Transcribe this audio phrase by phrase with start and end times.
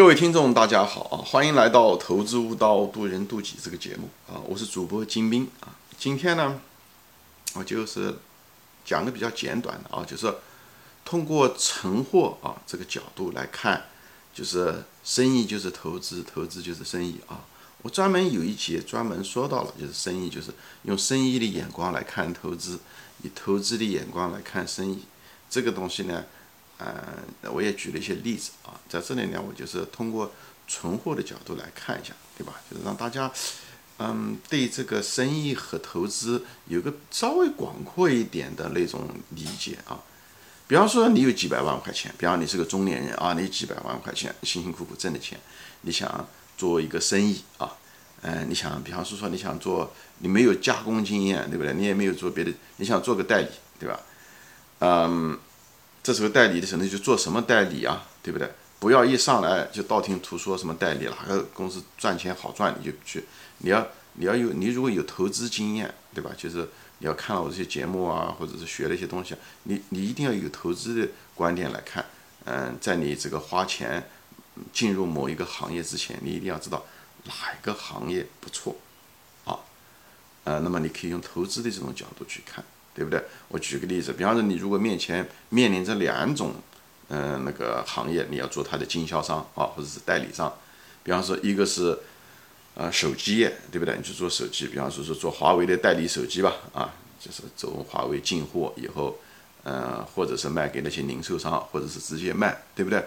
[0.00, 1.20] 各位听众，大家好啊！
[1.26, 4.40] 欢迎来到《投资悟道，渡人渡己》这个节目啊！
[4.46, 5.76] 我是主播金兵啊。
[5.98, 6.58] 今天呢，
[7.52, 8.16] 我就是
[8.82, 10.34] 讲的比较简短的啊，就是
[11.04, 13.88] 通过存货啊这个角度来看，
[14.32, 17.44] 就是生意就是投资，投资就是生意啊。
[17.82, 20.50] 我专门有一节专门说到了，就是生意就是
[20.84, 22.78] 用生意的眼光来看投资，
[23.22, 25.02] 以投资的眼光来看生意。
[25.50, 26.24] 这个东西呢。
[26.80, 30.32] 嗯，我也举了一些例子啊，在这里呢，我就是通过
[30.66, 32.54] 存货的角度来看一下，对吧？
[32.70, 33.30] 就是让大家，
[33.98, 40.00] 嗯，对这个生意和投资有个稍微广阔一点的那种理解啊。
[40.66, 45.38] 比方说，你有几百万块钱，比方你是个中年人啊，你几百万块钱辛辛苦苦挣的钱，
[45.82, 46.26] 你想
[46.56, 47.76] 做一个生意啊，
[48.22, 51.74] 嗯，你想，比方说说你想做，你没有加工经验，对不对？
[51.74, 54.00] 你也没有做别的，你想做个代理，对吧？
[54.78, 55.38] 嗯。
[56.02, 58.06] 这时候代理的时候，你就做什么代理啊？
[58.22, 58.50] 对不对？
[58.78, 63.24] 不要一上来就道听途说什么代理，哪个公司赚钱好赚你就去。
[63.58, 66.30] 你要你要有你如果有投资经验，对吧？
[66.36, 66.66] 就是
[66.98, 69.34] 你要看了我这些节目啊，或者是学了一些东西，
[69.64, 72.04] 你你一定要有投资的观点来看。
[72.46, 74.08] 嗯，在你这个花钱
[74.72, 76.82] 进入某一个行业之前，你一定要知道
[77.24, 78.74] 哪一个行业不错
[79.44, 79.60] 啊。
[80.44, 82.64] 呃，那么你可以用投资的这种角度去看。
[82.94, 83.22] 对不对？
[83.48, 86.54] 我举个例子，比方说你如果面前面临着两种，
[87.08, 90.52] 嗯，那个行业，你要做它的经销商啊，或者是代理商。
[91.02, 91.98] 比方说一个是，
[92.74, 93.96] 呃，手机业，对不对？
[93.96, 99.16] 你去做手机，比方说是做华为的代理手机吧，啊，就是走华为进货以后，
[99.64, 103.02] 嗯，或者是卖给那些零售商，或者是直接卖，对不对？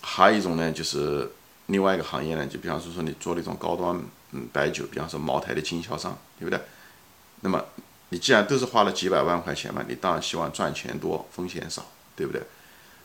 [0.00, 1.30] 还有一种呢，就是
[1.66, 4.00] 另外一个行业呢，就比方说说你做那种高端
[4.32, 6.60] 嗯白酒，比方说茅台的经销商，对不对？
[7.40, 7.64] 那么。
[8.10, 12.42] 你既然都是花了几百万块钱嘛，你当然希望赚钱多，风险少，对不对？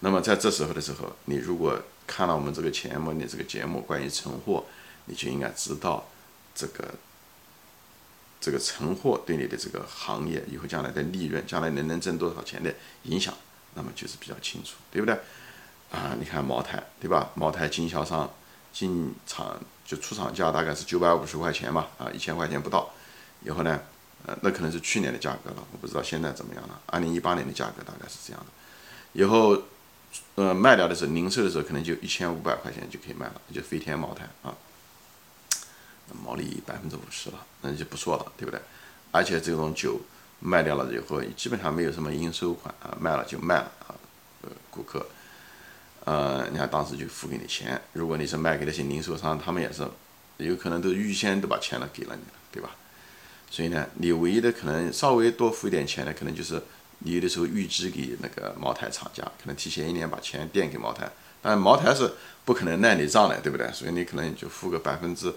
[0.00, 4.64] 那么在这时候的时候，你如果看了我们这个节目，你这个节目关于存货，
[5.06, 6.08] 你就应该知道
[6.54, 6.94] 这个
[8.40, 12.74] 这个存货对你的这个行业以后将来的利润，将来能能挣多少钱的
[13.04, 13.32] 影响，
[13.74, 15.14] 那么就是比较清楚，对不对？
[15.90, 17.30] 啊，你看茅台，对吧？
[17.34, 18.28] 茅台经销商
[18.72, 22.92] 进厂就出厂价大概是九百五十块钱嘛，啊，一千块钱不到，
[23.44, 23.80] 以后呢？
[24.26, 26.80] 呃，那可能是去年的价格了，我不知道现在怎么样了。
[26.86, 28.46] 二零一八年的价格大概是这样的，
[29.12, 29.62] 以后，
[30.34, 34.54] 呃，卖掉的时候，零售的时候可能就一千五百块钱就可以卖了，就飞天茅台啊，
[36.24, 38.60] 毛利百分之五十了，那就不错了，对不对？
[39.10, 40.00] 而且这种酒
[40.40, 43.94] 卖掉了以后，基本上没有什么应收款啊，卖了就卖了啊，
[44.42, 45.06] 呃，顾客，
[46.04, 49.88] 呃，你看当时就付给你钱，如果你是卖给那些零售商，他们也是
[50.36, 52.70] 有可能都预先都把钱都给了你了，对吧？
[53.50, 56.62] 所以呢，你唯一的可能稍微多付一点钱的，可能就是
[57.00, 61.10] 你有的时候预支给那个茅台厂家，可能提前一年把钱垫给茅台，
[61.40, 62.12] 但茅台是
[62.44, 63.70] 不可能赖你账的，对不对？
[63.72, 65.32] 所以你可能就付个百分之，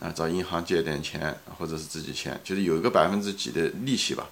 [0.00, 4.28] 啊，找银行借点钱，或者是自己钱，就是有一个百分之几的利息吧，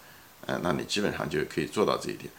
[0.47, 2.31] 嗯，那你基本上就可以做到这一点，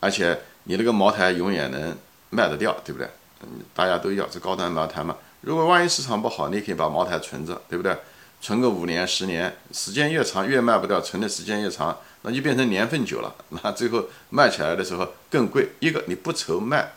[0.00, 1.96] 而且你那个茅台永远能
[2.30, 3.08] 卖得掉，对不对？
[3.42, 7.96] 嗯，大家都要这高端茅台嘛，如果万一市场不好，你可以把茅台存着，对不对？
[8.42, 13.32] 存个五年、十年，时间越长越卖不掉，存的时间越长，那就变成年份酒了。
[13.50, 15.68] 那最后卖起来的时候更贵。
[15.78, 16.92] 一个你不愁卖，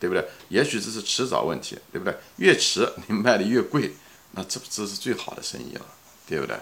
[0.00, 0.28] 对不对？
[0.48, 2.12] 也许这是迟早问题，对不对？
[2.38, 3.92] 越迟你卖的越贵，
[4.32, 5.86] 那这这是最好的生意了，
[6.26, 6.56] 对不对？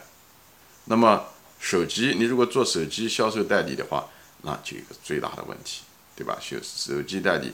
[0.84, 1.24] 那么
[1.58, 4.06] 手机，你如果做手机销售代理的话，
[4.42, 5.84] 那就一个最大的问题，
[6.14, 6.36] 对吧？
[6.38, 7.50] 手手机代理，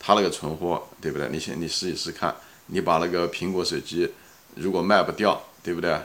[0.00, 1.28] 他那个存货，对不对？
[1.30, 2.34] 你先你试一试看，
[2.66, 4.12] 你把那个苹果手机
[4.56, 5.96] 如果卖不掉，对不对？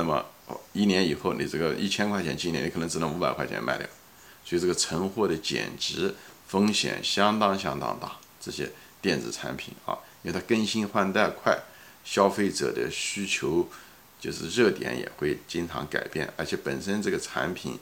[0.00, 0.24] 那么
[0.72, 3.86] 一年以后，你这个一千块钱今年你可能只能五百块钱卖掉，
[4.42, 6.14] 所以这个存货的减值
[6.48, 8.16] 风险相当相当大。
[8.40, 8.72] 这些
[9.02, 11.58] 电子产品啊，因为它更新换代快，
[12.02, 13.68] 消费者的需求
[14.18, 17.78] 就是热点也会经常改变，而且本身这个产品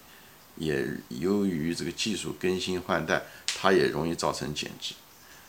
[0.57, 4.97] 也由于这个技术更新换代，它也容易造成减值。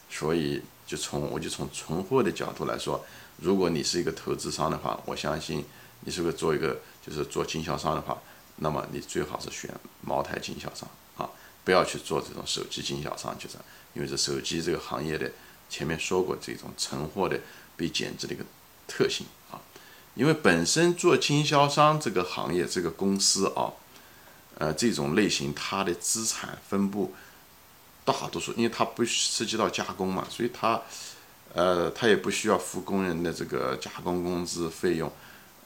[0.07, 3.03] 所以就从我就从存货的角度来说，
[3.41, 5.65] 如果你是一个投资商的话，我相信。
[6.05, 8.17] 你是个做一个就是做经销商的话，
[8.55, 9.69] 那么你最好是选
[9.99, 10.87] 茅台经销商
[11.17, 11.29] 啊，
[11.65, 13.57] 不要去做这种手机经销商，就是
[13.93, 15.29] 因为这手机这个行业的
[15.69, 17.37] 前面说过这种存货的
[17.75, 18.45] 被减值的一个
[18.87, 19.59] 特性啊，
[20.15, 23.73] 因为本身做经销商这个行业这个公司啊，
[24.57, 27.13] 呃这种类型它的资产分布
[28.05, 30.81] 大多数，因为它不涉及到加工嘛，所以它
[31.53, 35.11] 呃他也不需要付工人的这个加工工资费用。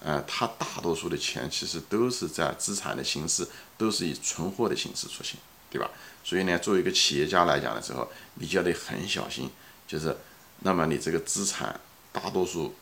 [0.06, 3.48] 呃，他大多数的钱其实都是在资产的形式，
[3.78, 5.38] 都是以存货的形式出现，
[5.72, 5.90] 对吧？
[6.26, 9.50] 所以呢，作为一个企业家来讲的时候，你就得很小心，
[9.88, 10.18] 就是
[10.60, 11.80] 那么你这个资产
[12.12, 12.76] 大多数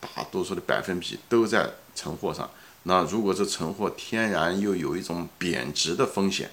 [0.00, 2.50] 大多数的百分比都在存货上。
[2.82, 6.50] 那如果这存货天然又有一种贬值的风险，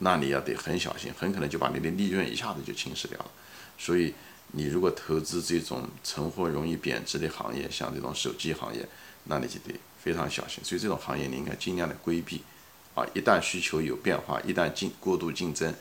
[0.00, 3.30] 那你要得很小心，很可能就把你的利润一下子就侵蚀掉了。
[3.78, 4.12] 所以
[4.56, 8.88] 你如果投资这种存货容易贬值的行业，像这种手机行业，
[9.24, 10.64] 那你就得非常小心。
[10.64, 12.42] 所以这种行业你应该尽量的规避。
[12.94, 15.74] 啊，一旦需求有变化，一旦竞过度竞争，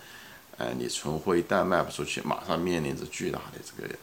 [0.57, 3.95] 呃，你存货一旦卖不出去，马上面临着巨大的这个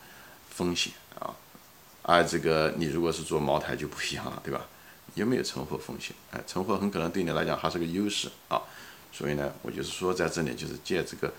[0.49, 1.37] 风险啊。
[2.01, 4.67] 而这个你如果是做茅台就不一样了，对吧？
[5.15, 6.17] 有没有存货风险？
[6.31, 8.63] 哎，存货很可能对你来讲还是个优势啊。
[9.13, 11.31] 所以呢，我就是说在这里就是借这个，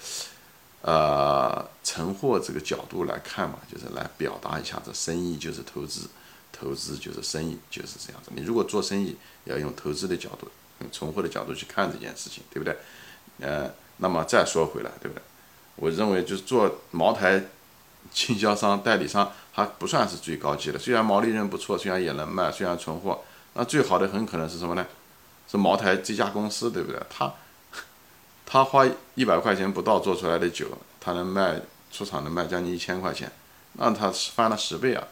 [0.84, 6.08] 呃，存货这个角度来看嘛，就是来表达一下，这生意就是投资，
[6.52, 8.30] 投资就是生意，就是这样子。
[8.36, 10.48] 你如果做生意，要用投资的角度。
[10.82, 12.76] 用存货的角度去看这件事情，对不对？
[13.40, 15.22] 呃，那么再说回来，对不对？
[15.76, 17.44] 我认为就是做茅台
[18.12, 20.80] 经销商、代理商，还不算是最高级的。
[20.80, 23.22] 虽然毛利润不错，虽然也能卖，虽然存货，
[23.54, 24.86] 那最好的很可能是什么呢？
[25.48, 27.00] 是茅台这家公司，对不对？
[27.10, 27.32] 它
[28.54, 28.86] 他花
[29.16, 30.68] 一百块钱不到做出来的酒，
[31.00, 31.60] 他能卖
[31.92, 33.32] 出厂能卖将近一千块钱，
[33.80, 35.08] 那他翻了十倍啊，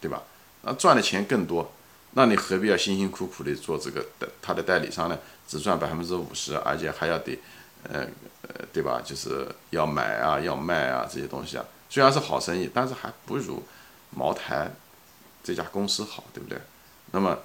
[0.00, 0.22] 对吧？
[0.62, 1.72] 那赚的钱更多。
[2.12, 4.28] 那你何必要辛辛苦苦的做这个的？
[4.40, 5.18] 他的代理商呢，
[5.48, 7.36] 只赚百分之五十，而且还要得，
[7.90, 8.06] 呃
[8.42, 9.02] 呃，对吧？
[9.04, 13.64] 就是要买啊，要卖啊，这些东西啊，虽然是好生意，但是还不如
[14.10, 14.70] 茅台
[15.42, 16.56] 这家公司好，对不对？
[17.10, 17.36] 那么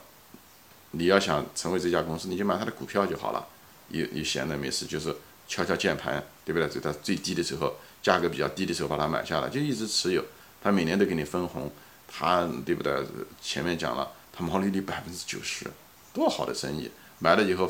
[0.91, 3.47] 你要想成为这家公司，你就买他的股票就好了。
[3.88, 5.13] 你你闲的没事，就是
[5.51, 6.69] 敲敲键盘，对不对？
[6.69, 10.24] 在它最低的时候，价格比较低的时候把它买下来，就一直持有，
[10.63, 11.69] 他每年都给你分红，
[12.07, 13.06] 他对不对？
[13.42, 14.09] 前面讲了。
[14.33, 15.65] 它毛利率百分之九十，
[16.13, 16.89] 多好的生意！
[17.19, 17.69] 买了以后，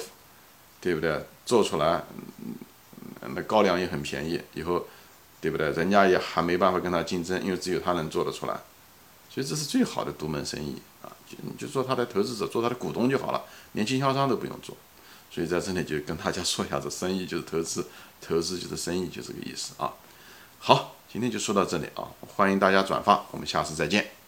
[0.80, 1.25] 对不对？
[1.44, 2.04] 做出来，
[3.22, 4.86] 那高粱也很便宜，以后，
[5.42, 5.72] 对不对？
[5.72, 8.54] 人家也还没办法跟他竞争，因为只有他能做得出来，
[9.28, 11.10] 所以这是最好的独门生意啊！
[11.28, 13.42] 就就做他的投资者，做他的股东就好了，
[13.72, 14.78] 连经销商都不用做。
[15.33, 17.88] 所以在这里就跟大家说一下，这生意就是投资，
[18.19, 19.94] 投资就是生意，就这个意思啊。
[20.60, 22.04] 好，今天就说到这里啊，
[22.36, 24.20] 欢迎大家转发，我们下次再见。